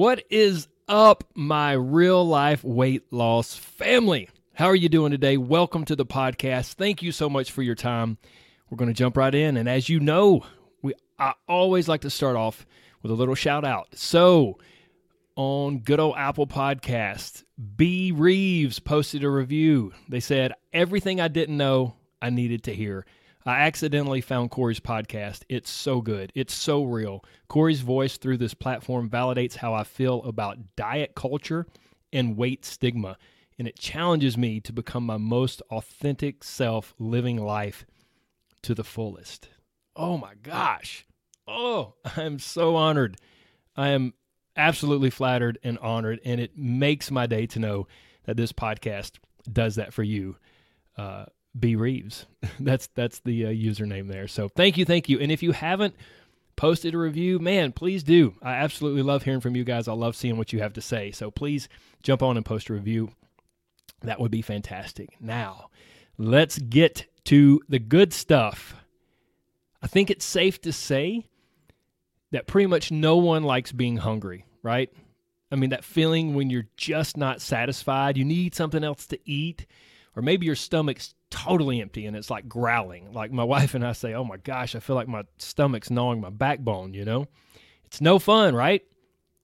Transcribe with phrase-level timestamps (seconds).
[0.00, 4.30] What is up, my real life weight loss family?
[4.54, 5.36] How are you doing today?
[5.36, 6.72] Welcome to the podcast.
[6.72, 8.16] Thank you so much for your time.
[8.70, 9.58] We're going to jump right in.
[9.58, 10.46] And as you know,
[10.80, 12.64] we I always like to start off
[13.02, 13.88] with a little shout out.
[13.94, 14.56] So,
[15.36, 17.44] on good old Apple Podcast,
[17.76, 19.92] B Reeves posted a review.
[20.08, 23.04] They said, Everything I didn't know, I needed to hear.
[23.46, 25.44] I accidentally found Corey's podcast.
[25.48, 26.30] It's so good.
[26.34, 27.24] It's so real.
[27.48, 31.66] Corey's voice through this platform validates how I feel about diet culture
[32.12, 33.16] and weight stigma,
[33.58, 37.86] and it challenges me to become my most authentic self living life
[38.62, 39.48] to the fullest.
[39.96, 41.06] Oh my gosh.
[41.48, 43.16] Oh, I'm so honored.
[43.74, 44.12] I am
[44.54, 47.88] absolutely flattered and honored, and it makes my day to know
[48.24, 49.12] that this podcast
[49.50, 50.36] does that for you.
[50.98, 51.24] Uh,
[51.58, 52.26] B Reeves.
[52.60, 54.28] that's that's the uh, username there.
[54.28, 55.18] So thank you, thank you.
[55.18, 55.94] And if you haven't
[56.56, 58.34] posted a review, man, please do.
[58.42, 59.88] I absolutely love hearing from you guys.
[59.88, 61.10] I love seeing what you have to say.
[61.10, 61.68] So please
[62.02, 63.10] jump on and post a review.
[64.02, 65.16] That would be fantastic.
[65.20, 65.70] Now,
[66.18, 68.74] let's get to the good stuff.
[69.82, 71.26] I think it's safe to say
[72.30, 74.90] that pretty much no one likes being hungry, right?
[75.50, 79.66] I mean, that feeling when you're just not satisfied, you need something else to eat,
[80.14, 83.12] or maybe your stomach's totally empty and it's like growling.
[83.12, 86.20] Like my wife and I say, "Oh my gosh, I feel like my stomach's gnawing
[86.20, 87.26] my backbone," you know?
[87.84, 88.82] It's no fun, right?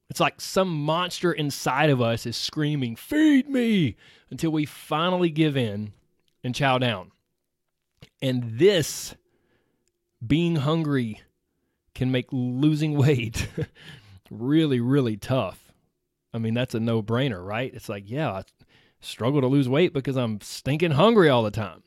[0.08, 3.96] It's like some monster inside of us is screaming, "Feed me!"
[4.30, 5.92] until we finally give in
[6.44, 7.10] and chow down.
[8.22, 9.14] And this
[10.24, 11.22] being hungry
[11.94, 13.48] can make losing weight
[14.30, 15.72] really really tough.
[16.32, 17.72] I mean, that's a no-brainer, right?
[17.72, 18.42] It's like, yeah,
[19.00, 21.82] struggle to lose weight because I'm stinking hungry all the time.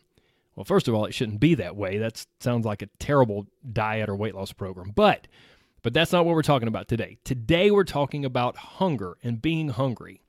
[0.56, 1.98] Well, first of all, it shouldn't be that way.
[1.98, 4.92] That sounds like a terrible diet or weight loss program.
[4.96, 5.28] But
[5.82, 7.18] but that's not what we're talking about today.
[7.24, 10.22] Today we're talking about hunger and being hungry.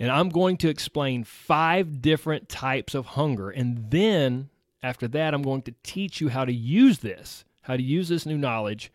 [0.00, 4.48] And I'm going to explain five different types of hunger and then
[4.82, 8.26] after that I'm going to teach you how to use this, how to use this
[8.26, 8.90] new knowledge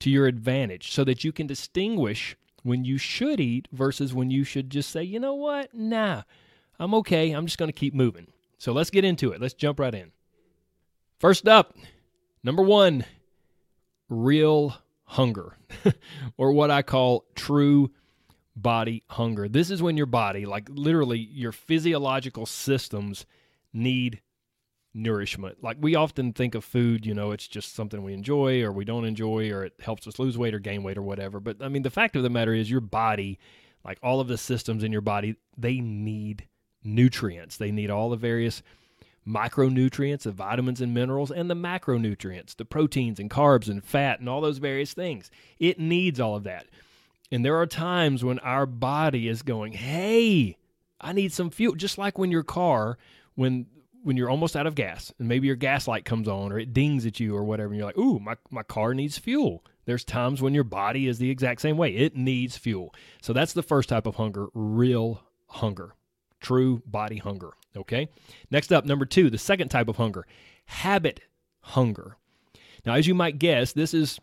[0.00, 4.44] to your advantage so that you can distinguish when you should eat versus when you
[4.44, 5.74] should just say, you know what?
[5.74, 6.22] Nah,
[6.78, 7.32] I'm okay.
[7.32, 8.28] I'm just going to keep moving.
[8.58, 9.40] So let's get into it.
[9.40, 10.12] Let's jump right in.
[11.18, 11.76] First up,
[12.42, 13.04] number one,
[14.08, 15.56] real hunger,
[16.36, 17.90] or what I call true
[18.56, 19.48] body hunger.
[19.48, 23.26] This is when your body, like literally your physiological systems,
[23.72, 24.20] need
[24.94, 25.62] nourishment.
[25.62, 28.84] Like we often think of food, you know, it's just something we enjoy or we
[28.84, 31.40] don't enjoy or it helps us lose weight or gain weight or whatever.
[31.40, 33.38] But I mean, the fact of the matter is your body,
[33.84, 36.46] like all of the systems in your body, they need
[36.84, 37.56] nutrients.
[37.56, 38.62] They need all the various
[39.26, 44.28] micronutrients, the vitamins and minerals, and the macronutrients, the proteins and carbs and fat and
[44.28, 45.30] all those various things.
[45.58, 46.66] It needs all of that.
[47.30, 50.58] And there are times when our body is going, hey,
[51.00, 51.74] I need some fuel.
[51.74, 52.98] Just like when your car,
[53.36, 53.66] when
[54.02, 56.72] when you're almost out of gas and maybe your gas light comes on or it
[56.72, 59.64] dings at you or whatever and you're like ooh my, my car needs fuel.
[59.84, 61.94] There's times when your body is the exact same way.
[61.94, 62.94] It needs fuel.
[63.20, 65.94] So that's the first type of hunger real hunger
[66.40, 68.08] true body hunger okay?
[68.50, 70.26] Next up number two the second type of hunger
[70.66, 71.20] habit
[71.60, 72.16] hunger.
[72.84, 74.18] Now as you might guess this is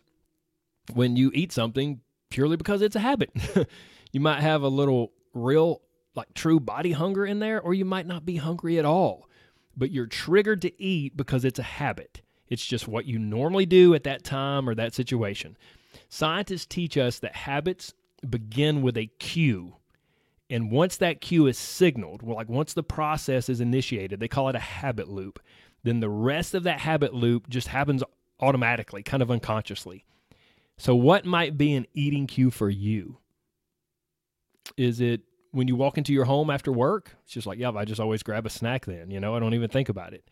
[0.92, 3.30] when you eat something purely because it's a habit.
[4.12, 5.82] You might have a little real
[6.14, 9.28] like true body hunger in there or you might not be hungry at all
[9.80, 12.20] but you're triggered to eat because it's a habit.
[12.50, 15.56] It's just what you normally do at that time or that situation.
[16.10, 17.94] Scientists teach us that habits
[18.28, 19.76] begin with a cue.
[20.50, 24.50] And once that cue is signaled, well, like once the process is initiated, they call
[24.50, 25.40] it a habit loop.
[25.82, 28.04] Then the rest of that habit loop just happens
[28.38, 30.04] automatically, kind of unconsciously.
[30.76, 33.16] So, what might be an eating cue for you?
[34.76, 37.84] Is it when you walk into your home after work, it's just like, yeah, I
[37.84, 40.24] just always grab a snack then, you know, I don't even think about it.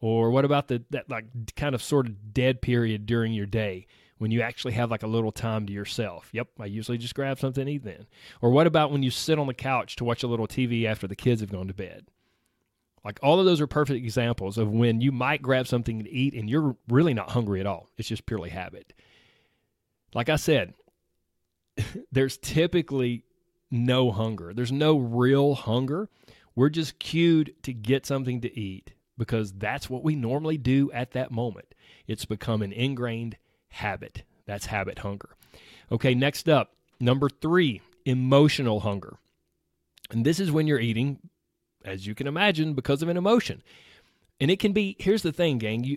[0.00, 3.86] Or what about the that like kind of sort of dead period during your day
[4.18, 6.28] when you actually have like a little time to yourself?
[6.32, 8.06] Yep, I usually just grab something to eat then.
[8.40, 11.06] Or what about when you sit on the couch to watch a little TV after
[11.06, 12.06] the kids have gone to bed?
[13.04, 16.34] Like all of those are perfect examples of when you might grab something to eat
[16.34, 17.88] and you're really not hungry at all.
[17.96, 18.92] It's just purely habit.
[20.14, 20.74] Like I said,
[22.12, 23.24] there's typically
[23.72, 24.52] no hunger.
[24.54, 26.08] There's no real hunger.
[26.54, 31.12] We're just cued to get something to eat because that's what we normally do at
[31.12, 31.74] that moment.
[32.06, 33.36] It's become an ingrained
[33.68, 34.24] habit.
[34.46, 35.30] That's habit hunger.
[35.90, 39.16] Okay, next up, number three, emotional hunger.
[40.10, 41.18] And this is when you're eating,
[41.84, 43.62] as you can imagine, because of an emotion.
[44.40, 45.96] And it can be, here's the thing, gang, you,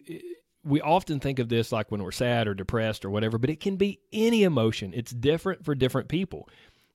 [0.64, 3.60] we often think of this like when we're sad or depressed or whatever, but it
[3.60, 4.94] can be any emotion.
[4.96, 6.48] It's different for different people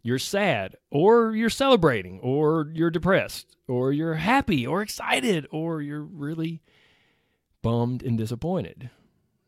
[0.02, 6.02] you're sad or you're celebrating or you're depressed or you're happy or excited or you're
[6.02, 6.62] really
[7.62, 8.90] bummed and disappointed.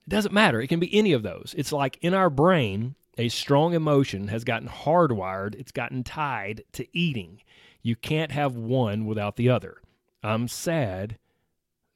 [0.06, 0.60] It doesn't matter.
[0.60, 1.54] It can be any of those.
[1.56, 6.86] It's like in our brain, a strong emotion has gotten hardwired, it's gotten tied to
[6.96, 7.42] eating.
[7.82, 9.78] You can't have one without the other.
[10.22, 11.18] I'm sad,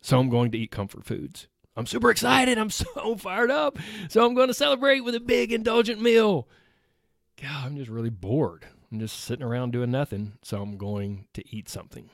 [0.00, 1.48] so I'm going to eat comfort foods.
[1.76, 2.58] I'm super excited.
[2.58, 3.78] I'm so fired up.
[4.08, 6.48] So I'm going to celebrate with a big indulgent meal.
[7.40, 8.66] God, I'm just really bored.
[8.90, 12.10] I'm just sitting around doing nothing, so I'm going to eat something.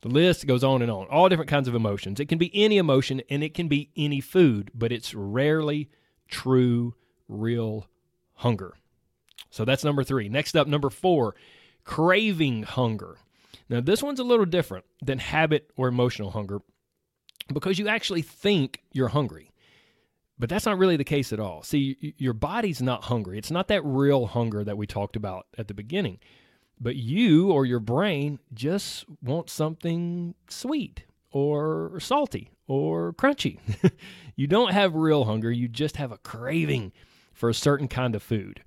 [0.00, 2.20] The list goes on and on, all different kinds of emotions.
[2.20, 5.90] It can be any emotion and it can be any food, but it's rarely
[6.28, 6.94] true,
[7.28, 7.88] real
[8.34, 8.74] hunger.
[9.50, 10.28] So that's number three.
[10.28, 11.34] Next up, number four,
[11.84, 13.16] craving hunger.
[13.68, 16.60] Now, this one's a little different than habit or emotional hunger
[17.52, 19.50] because you actually think you're hungry.
[20.38, 21.62] But that's not really the case at all.
[21.62, 23.38] See, your body's not hungry.
[23.38, 26.18] It's not that real hunger that we talked about at the beginning.
[26.80, 33.58] But you or your brain just want something sweet or salty or crunchy.
[34.36, 36.92] you don't have real hunger, you just have a craving
[37.32, 38.62] for a certain kind of food.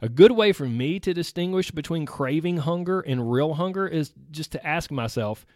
[0.00, 4.50] A good way for me to distinguish between craving hunger and real hunger is just
[4.52, 5.46] to ask myself,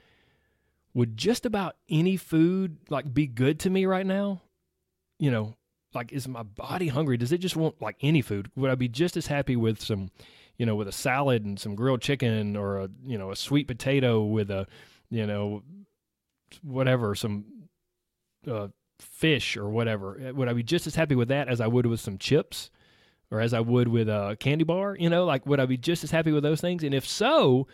[0.94, 4.42] would just about any food like be good to me right now?
[5.18, 5.56] You know,
[5.94, 7.16] like is my body hungry?
[7.16, 8.50] Does it just want like any food?
[8.56, 10.10] Would I be just as happy with some,
[10.58, 13.66] you know, with a salad and some grilled chicken or a, you know, a sweet
[13.66, 14.66] potato with a,
[15.10, 15.62] you know,
[16.62, 17.44] whatever, some
[18.50, 18.68] uh,
[19.00, 20.32] fish or whatever?
[20.34, 22.70] Would I be just as happy with that as I would with some chips?
[23.28, 26.04] Or as I would with a candy bar, you know, like would I be just
[26.04, 26.84] as happy with those things?
[26.84, 27.66] And if so,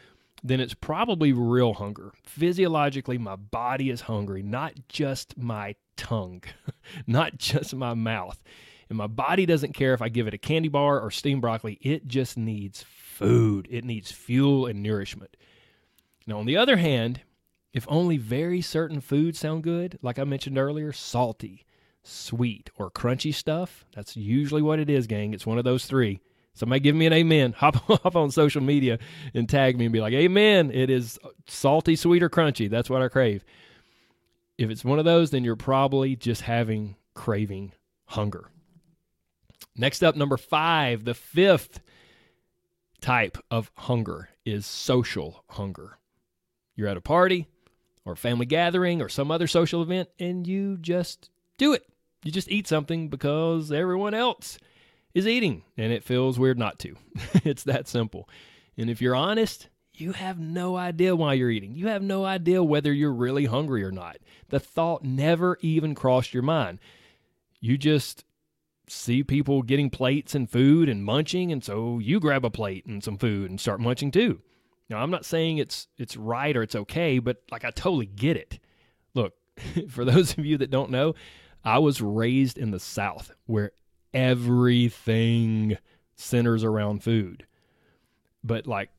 [0.43, 2.13] then it's probably real hunger.
[2.25, 6.43] Physiologically, my body is hungry, not just my tongue,
[7.07, 8.43] not just my mouth.
[8.89, 11.79] And my body doesn't care if I give it a candy bar or steamed broccoli,
[11.81, 13.67] it just needs food.
[13.71, 15.37] It needs fuel and nourishment.
[16.27, 17.23] Now, on the other hand,
[17.73, 21.65] if only very certain foods sound good, like I mentioned earlier, salty,
[22.03, 25.33] sweet, or crunchy stuff, that's usually what it is, gang.
[25.33, 26.21] It's one of those three.
[26.55, 27.53] Somebody give me an amen.
[27.59, 28.99] Hop, hop on social media
[29.33, 30.71] and tag me and be like, Amen.
[30.71, 32.69] It is salty, sweet, or crunchy.
[32.69, 33.45] That's what I crave.
[34.59, 37.73] If it's one of those, then you're probably just having craving
[38.07, 38.51] hunger.
[39.77, 41.81] Next up, number five, the fifth
[43.01, 45.99] type of hunger is social hunger.
[46.77, 47.47] You're at a party
[48.05, 51.87] or a family gathering or some other social event and you just do it.
[52.25, 54.59] You just eat something because everyone else
[55.15, 56.97] is eating, and it feels weird not to.
[57.45, 58.29] it's that simple.
[58.77, 59.69] And if you're honest,
[60.03, 61.75] you have no idea why you're eating.
[61.75, 64.19] You have no idea whether you're really hungry or not.
[64.49, 66.81] The thought never even crossed your mind.
[67.61, 68.25] You just
[68.89, 73.03] see people getting plates and food and munching, and so you grab a plate and
[73.03, 74.43] some food and start munching too.
[74.91, 78.37] Now, I'm not saying it's it's right or it's okay, but like I totally get
[78.37, 78.59] it.
[79.15, 79.35] Look,
[79.89, 81.15] for those of you that don't know,
[81.65, 83.71] I was raised in the South where
[84.13, 85.79] everything
[86.17, 87.47] centers around food.
[88.43, 88.91] But like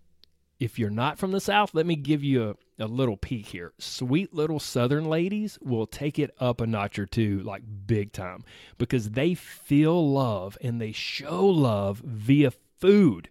[0.64, 3.74] if you're not from the South, let me give you a, a little peek here.
[3.80, 8.46] Sweet little Southern ladies will take it up a notch or two, like big time,
[8.78, 13.30] because they feel love and they show love via food.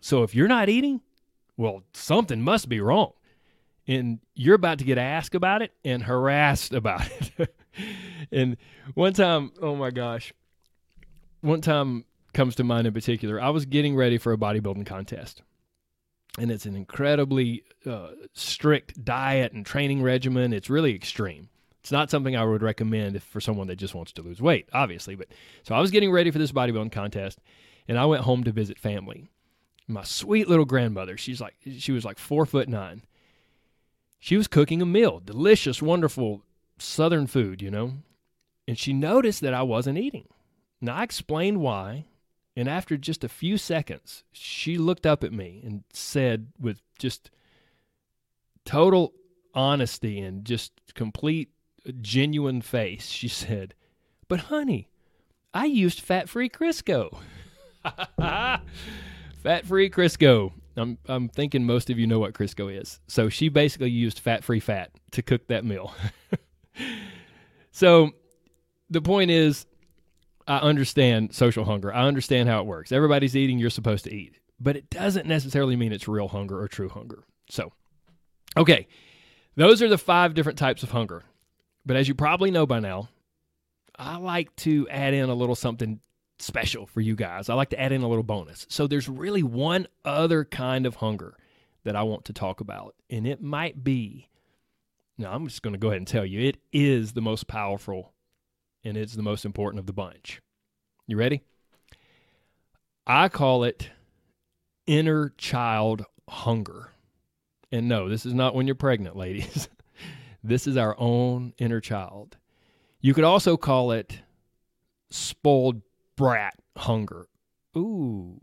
[0.00, 1.02] So if you're not eating,
[1.58, 3.12] well, something must be wrong.
[3.86, 7.06] And you're about to get asked about it and harassed about
[7.38, 7.54] it.
[8.32, 8.56] and
[8.94, 10.32] one time, oh my gosh,
[11.42, 13.38] one time comes to mind in particular.
[13.38, 15.42] I was getting ready for a bodybuilding contest,
[16.38, 20.52] and it's an incredibly uh, strict diet and training regimen.
[20.52, 21.48] It's really extreme.
[21.80, 25.14] It's not something I would recommend for someone that just wants to lose weight, obviously.
[25.16, 25.28] But
[25.62, 27.40] so I was getting ready for this bodybuilding contest,
[27.86, 29.28] and I went home to visit family.
[29.86, 33.02] My sweet little grandmother, she's like she was like four foot nine.
[34.18, 36.42] She was cooking a meal, delicious, wonderful
[36.78, 37.92] Southern food, you know.
[38.66, 40.26] And she noticed that I wasn't eating.
[40.80, 42.06] Now, I explained why,
[42.56, 47.30] and after just a few seconds, she looked up at me and said, with just
[48.64, 49.12] total
[49.54, 51.50] honesty and just complete
[51.86, 53.74] uh, genuine face, she said,
[54.28, 54.88] But honey,
[55.52, 57.18] I used fat free Crisco.
[58.18, 60.52] fat free Crisco.
[60.76, 63.00] I'm I'm thinking most of you know what Crisco is.
[63.06, 65.94] So she basically used fat-free fat to cook that meal.
[67.70, 68.10] so
[68.90, 69.66] the point is
[70.46, 71.92] I understand social hunger.
[71.92, 72.92] I understand how it works.
[72.92, 74.36] Everybody's eating, you're supposed to eat.
[74.60, 77.24] But it doesn't necessarily mean it's real hunger or true hunger.
[77.50, 77.72] So,
[78.56, 78.86] okay.
[79.56, 81.22] Those are the five different types of hunger.
[81.86, 83.08] But as you probably know by now,
[83.96, 86.00] I like to add in a little something
[86.38, 87.48] special for you guys.
[87.48, 88.66] I like to add in a little bonus.
[88.68, 91.36] So there's really one other kind of hunger
[91.84, 94.28] that I want to talk about, and it might be.
[95.16, 98.13] Now, I'm just going to go ahead and tell you it is the most powerful
[98.84, 100.40] and it's the most important of the bunch.
[101.06, 101.42] You ready?
[103.06, 103.90] I call it
[104.86, 106.90] inner child hunger.
[107.72, 109.68] And no, this is not when you're pregnant, ladies.
[110.42, 112.36] this is our own inner child.
[113.00, 114.20] You could also call it
[115.10, 115.82] spoiled
[116.16, 117.26] brat hunger.
[117.76, 118.40] Ooh.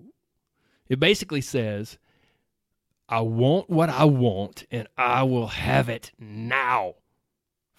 [0.88, 1.98] It basically says,
[3.08, 6.96] I want what I want and I will have it now.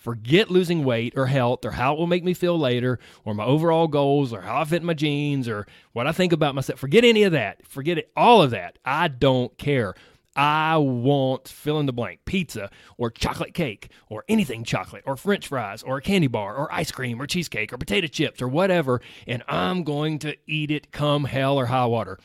[0.03, 3.45] Forget losing weight or health or how it will make me feel later or my
[3.45, 6.81] overall goals or how I fit in my jeans or what I think about myself.
[6.81, 7.65] Forget any of that.
[7.65, 8.81] Forget it, all of that.
[8.85, 9.95] I don't care.
[10.35, 12.69] I want fill in the blank pizza
[12.99, 16.91] or chocolate cake or anything chocolate or french fries or a candy bar or ice
[16.91, 21.27] cream or cheesecake or potato chips or whatever, and I'm going to eat it come
[21.27, 22.19] hell or high water.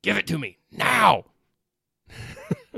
[0.00, 1.26] Give it to me now.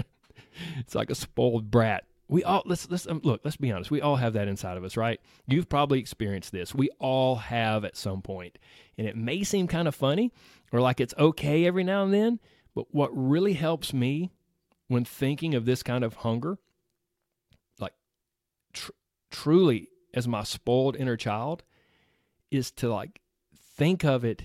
[0.78, 3.90] it's like a spoiled brat we all let's let's um, look let's be honest.
[3.90, 5.21] We all have that inside of us right?
[5.47, 6.75] You've probably experienced this.
[6.75, 8.59] We all have at some point.
[8.97, 10.33] And it may seem kind of funny
[10.73, 12.40] or like it's okay every now and then
[12.75, 14.33] but what really helps me
[14.88, 16.59] when thinking of this kind of hunger
[17.78, 17.95] like
[18.73, 18.90] tr-
[19.31, 21.62] truly as my spoiled inner child
[22.50, 23.21] is to like
[23.76, 24.45] think of it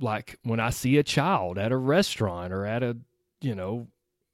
[0.00, 2.96] like when i see a child at a restaurant or at a
[3.40, 3.88] you know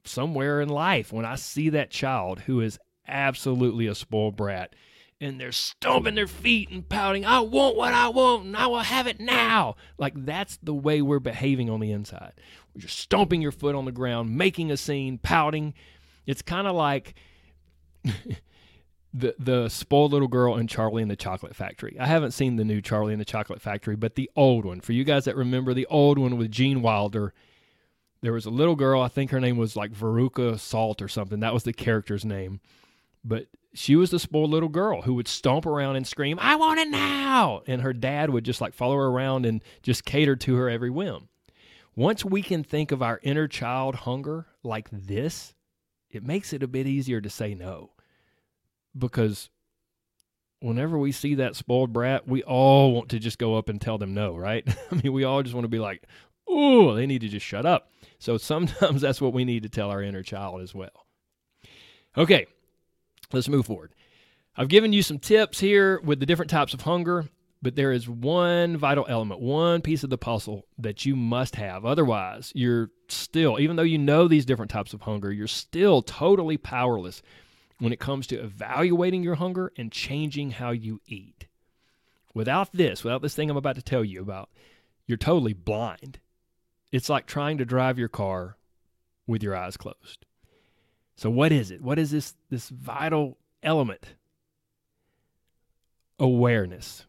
[0.05, 4.75] somewhere in life when I see that child who is absolutely a spoiled brat
[5.21, 8.79] and they're stomping their feet and pouting, I want what I want and I will
[8.79, 9.77] have it now.
[9.99, 12.35] Like that's the way we're behaving on the inside.
[12.75, 15.75] You're stomping your foot on the ground, making a scene, pouting.
[16.27, 17.15] It's kind of like
[19.15, 21.97] the the spoiled little girl in Charlie and the Chocolate Factory.
[21.99, 24.81] I haven't seen the new Charlie and the Chocolate Factory, but the old one.
[24.81, 27.33] For you guys that remember the old one with Gene Wilder
[28.21, 31.41] there was a little girl, I think her name was like Veruca Salt or something.
[31.41, 32.61] That was the character's name.
[33.25, 36.81] But she was the spoiled little girl who would stomp around and scream, I want
[36.81, 37.63] it now.
[37.67, 40.91] And her dad would just like follow her around and just cater to her every
[40.91, 41.29] whim.
[41.95, 45.55] Once we can think of our inner child hunger like this,
[46.11, 47.91] it makes it a bit easier to say no.
[48.97, 49.51] Because
[50.61, 53.99] whenever we see that spoiled brat, we all want to just go up and tell
[53.99, 54.67] them no, right?
[54.91, 56.05] I mean, we all just want to be like,
[56.49, 57.91] oh, they need to just shut up.
[58.19, 61.07] So sometimes that's what we need to tell our inner child as well.
[62.17, 62.47] Okay,
[63.33, 63.93] let's move forward.
[64.57, 67.27] I've given you some tips here with the different types of hunger,
[67.63, 71.85] but there is one vital element, one piece of the puzzle that you must have.
[71.85, 76.57] Otherwise, you're still, even though you know these different types of hunger, you're still totally
[76.57, 77.23] powerless
[77.79, 81.47] when it comes to evaluating your hunger and changing how you eat.
[82.35, 84.51] Without this, without this thing I'm about to tell you about,
[85.07, 86.19] you're totally blind
[86.93, 88.57] it's like trying to drive your car
[89.27, 90.25] with your eyes closed.
[91.17, 91.83] So what is it?
[91.83, 94.15] What is this this vital element?
[96.19, 97.07] Awareness.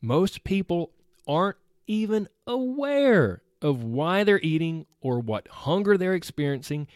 [0.00, 0.90] Most people
[1.26, 1.56] aren't
[1.86, 6.88] even aware of why they're eating or what hunger they're experiencing.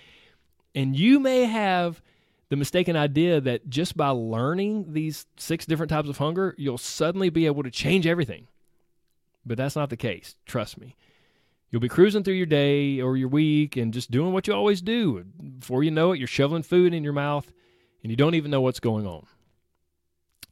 [0.75, 2.03] And you may have
[2.49, 7.31] the mistaken idea that just by learning these six different types of hunger, you'll suddenly
[7.31, 8.49] be able to change everything.
[9.45, 10.35] But that's not the case.
[10.45, 10.97] Trust me.
[11.71, 14.81] You'll be cruising through your day or your week and just doing what you always
[14.81, 15.25] do.
[15.59, 17.53] Before you know it, you're shoveling food in your mouth
[18.03, 19.27] and you don't even know what's going on.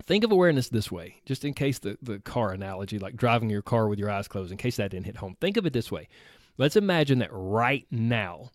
[0.02, 3.62] Think of awareness this way, just in case the, the car analogy, like driving your
[3.62, 5.36] car with your eyes closed, in case that didn't hit home.
[5.40, 6.08] Think of it this way.
[6.58, 8.50] Let's imagine that right now,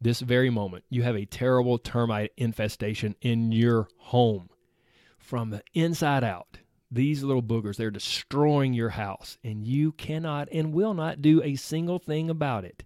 [0.00, 4.48] this very moment, you have a terrible termite infestation in your home
[5.18, 6.58] from the inside out
[6.90, 11.56] these little boogers, they're destroying your house, and you cannot and will not do a
[11.56, 12.84] single thing about it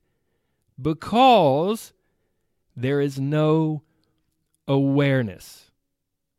[0.81, 1.93] because
[2.77, 3.83] there is no
[4.67, 5.71] awareness.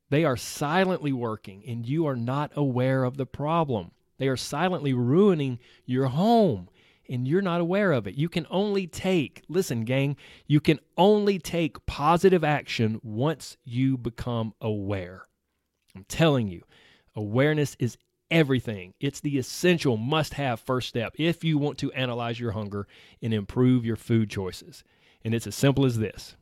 [0.10, 3.92] They are silently working, and you are not aware of the problem.
[4.18, 6.70] They are silently ruining your home,
[7.10, 8.16] and you're not aware of it.
[8.16, 10.16] You can only take, listen, gang,
[10.48, 15.28] you can only take positive action once you become aware.
[15.96, 16.64] I'm telling you,
[17.16, 17.98] Awareness is
[18.32, 18.94] everything.
[19.00, 22.88] It's the essential must have first step if you want to analyze your hunger
[23.22, 24.84] and improve your food choices.
[25.24, 26.36] And it's as simple as this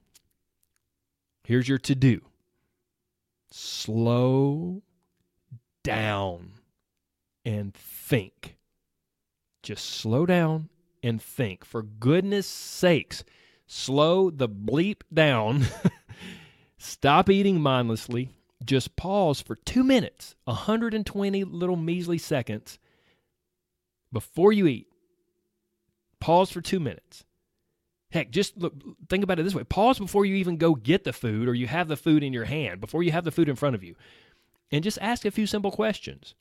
[1.43, 2.21] here's your to do
[3.51, 4.81] slow
[5.83, 6.53] down
[7.43, 8.57] and think.
[9.63, 10.69] Just slow down
[11.03, 11.65] and think.
[11.65, 13.23] For goodness sakes,
[13.67, 15.65] slow the bleep down.
[16.77, 18.29] Stop eating mindlessly.
[18.63, 22.77] Just pause for two minutes, 120 little measly seconds
[24.11, 24.87] before you eat.
[26.19, 27.25] Pause for two minutes.
[28.11, 28.73] Heck, just look,
[29.09, 31.65] think about it this way pause before you even go get the food or you
[31.67, 33.95] have the food in your hand, before you have the food in front of you,
[34.71, 36.35] and just ask a few simple questions.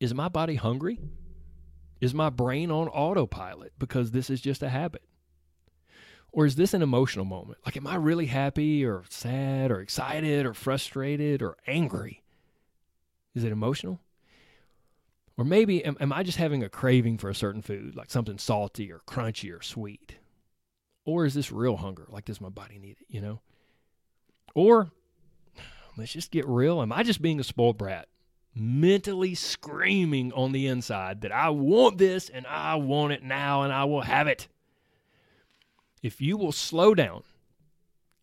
[0.00, 0.98] Is my body hungry?
[2.00, 5.02] Is my brain on autopilot because this is just a habit?
[6.32, 7.58] Or is this an emotional moment?
[7.64, 12.22] Like, am I really happy or sad or excited or frustrated or angry?
[13.34, 14.00] Is it emotional?
[15.36, 18.38] Or maybe am, am, I just having a craving for a certain food, like something
[18.38, 20.16] salty or crunchy or sweet?
[21.04, 22.06] Or is this real hunger?
[22.08, 23.40] Like, does my body need it, you know?
[24.54, 24.90] Or
[25.96, 26.82] let's just get real.
[26.82, 28.06] Am I just being a spoiled brat?
[28.54, 33.72] mentally screaming on the inside that I want this and I want it now and
[33.72, 34.48] I will have it.
[36.02, 37.22] If you will slow down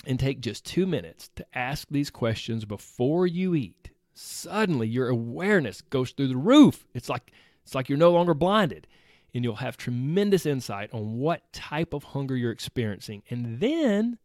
[0.06, 5.82] and take just two minutes to ask these questions before you eat, suddenly your awareness
[5.82, 6.86] goes through the roof.
[6.94, 7.32] It's like
[7.64, 8.88] it's like you're no longer blinded
[9.34, 14.18] and you'll have tremendous insight on what type of hunger you're experiencing and then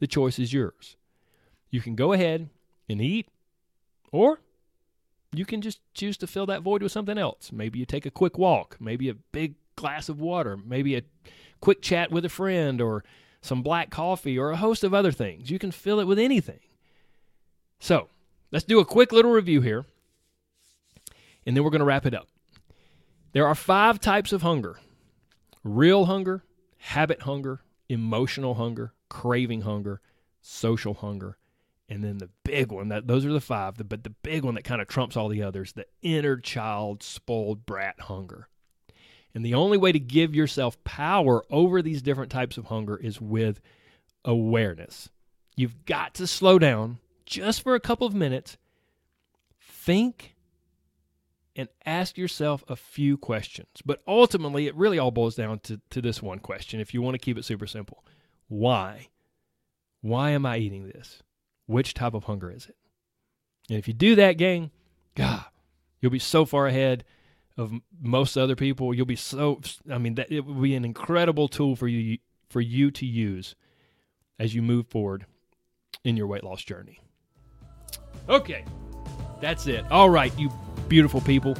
[0.00, 0.96] the choice is yours.
[1.70, 2.50] You can go ahead
[2.88, 3.28] and eat
[4.12, 4.40] or
[5.32, 7.50] you can just choose to fill that void with something else.
[7.52, 11.02] Maybe you take a quick walk, maybe a big glass of water, maybe a
[11.60, 13.04] quick chat with a friend, or
[13.40, 15.50] some black coffee, or a host of other things.
[15.50, 16.60] You can fill it with anything.
[17.78, 18.08] So,
[18.50, 19.84] let's do a quick little review here,
[21.46, 22.28] and then we're going to wrap it up.
[23.32, 24.78] There are five types of hunger
[25.62, 26.44] real hunger,
[26.78, 30.00] habit hunger, emotional hunger, craving hunger,
[30.40, 31.38] social hunger,
[31.88, 34.64] and then the big one that those are the five but the big one that
[34.64, 38.48] kind of trumps all the others the inner child spoiled brat hunger
[39.34, 43.20] and the only way to give yourself power over these different types of hunger is
[43.20, 43.60] with
[44.24, 45.08] awareness.
[45.56, 48.56] You've got to slow down just for a couple of minutes
[49.60, 50.34] think
[51.56, 53.68] and ask yourself a few questions.
[53.84, 57.14] But ultimately it really all boils down to, to this one question if you want
[57.14, 58.04] to keep it super simple.
[58.48, 59.08] Why?
[60.00, 61.22] Why am i eating this?
[61.66, 62.76] Which type of hunger is it?
[63.70, 64.70] And if you do that, gang,
[65.14, 65.44] God,
[66.00, 67.04] you'll be so far ahead
[67.56, 68.94] of most other people.
[68.94, 72.60] You'll be so I mean that it will be an incredible tool for you for
[72.60, 73.54] you to use
[74.38, 75.26] as you move forward
[76.04, 77.00] in your weight loss journey.
[78.28, 78.64] Okay.
[79.40, 79.84] That's it.
[79.90, 80.50] All right, you
[80.88, 81.56] beautiful people.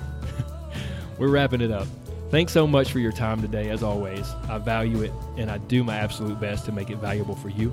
[1.18, 1.86] We're wrapping it up.
[2.30, 4.28] Thanks so much for your time today as always.
[4.48, 7.72] I value it and I do my absolute best to make it valuable for you.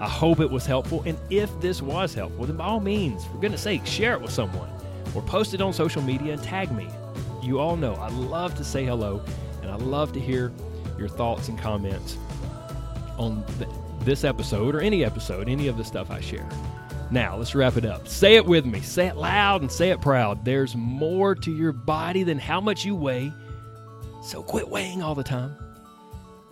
[0.00, 1.02] I hope it was helpful.
[1.06, 4.32] And if this was helpful, then by all means, for goodness sake, share it with
[4.32, 4.68] someone
[5.14, 6.88] or post it on social media and tag me.
[7.42, 9.22] You all know I love to say hello
[9.62, 10.52] and I love to hear
[10.98, 12.16] your thoughts and comments
[13.18, 13.68] on th-
[14.00, 16.48] this episode or any episode, any of the stuff I share.
[17.10, 18.08] Now, let's wrap it up.
[18.08, 18.80] Say it with me.
[18.80, 20.44] Say it loud and say it proud.
[20.44, 23.32] There's more to your body than how much you weigh.
[24.22, 25.54] So quit weighing all the time.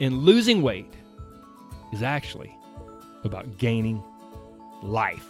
[0.01, 0.93] And losing weight
[1.93, 2.55] is actually
[3.25, 4.03] about gaining
[4.83, 5.27] life.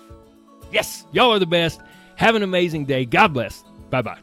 [0.73, 1.81] Yes, y'all are the best.
[2.17, 3.05] Have an amazing day.
[3.05, 3.63] God bless.
[3.91, 4.19] Bye bye.